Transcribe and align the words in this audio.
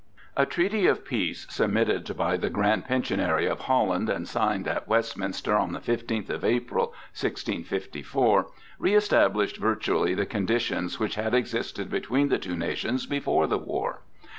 A 0.35 0.47
treaty 0.47 0.87
of 0.87 1.05
peace, 1.05 1.45
submitted 1.51 2.17
by 2.17 2.35
the 2.35 2.49
Grand 2.49 2.85
Pensionary 2.87 3.45
of 3.45 3.59
Holland 3.59 4.09
and 4.09 4.27
signed 4.27 4.67
at 4.67 4.87
Westminster 4.87 5.55
on 5.55 5.73
the 5.73 5.79
fifteenth 5.79 6.31
of 6.31 6.43
April, 6.43 6.87
1654, 7.15 8.47
reëstablished 8.81 9.57
virtually 9.57 10.15
the 10.15 10.25
conditions 10.25 10.99
which 10.99 11.13
had 11.13 11.35
existed 11.35 11.91
between 11.91 12.29
the 12.29 12.39
two 12.39 12.55
nations 12.55 13.05
before 13.05 13.45
the 13.45 13.59
war. 13.59 14.01